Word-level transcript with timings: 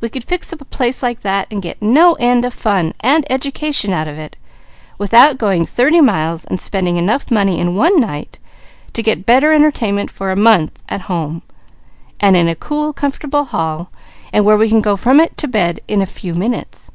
We 0.00 0.08
could 0.08 0.24
fix 0.24 0.52
up 0.52 0.60
a 0.60 0.64
place 0.64 1.04
like 1.04 1.20
that, 1.20 1.46
and 1.48 1.62
get 1.62 1.80
no 1.80 2.14
end 2.14 2.44
of 2.44 2.52
fun 2.52 2.94
and 2.98 3.24
education 3.30 3.92
out 3.92 4.08
of 4.08 4.18
it, 4.18 4.36
without 4.98 5.38
going 5.38 5.66
thirty 5.66 6.00
miles 6.00 6.44
and 6.44 6.60
spending 6.60 6.96
enough 6.96 7.30
money 7.30 7.60
in 7.60 7.76
one 7.76 8.00
night 8.00 8.40
to 8.92 9.04
get 9.04 9.24
better 9.24 9.52
entertainment 9.52 10.10
for 10.10 10.32
a 10.32 10.36
month 10.36 10.82
at 10.88 11.02
home, 11.02 11.42
and 12.18 12.36
in 12.36 12.48
a 12.48 12.56
cool, 12.56 12.92
comfortable 12.92 13.44
hall, 13.44 13.88
and 14.32 14.44
where 14.44 14.56
we 14.56 14.68
can 14.68 14.80
go 14.80 14.96
from 14.96 15.20
it 15.20 15.36
to 15.38 15.46
bed 15.46 15.78
in 15.86 16.02
a 16.02 16.06
few 16.06 16.34
minutes. 16.34 16.90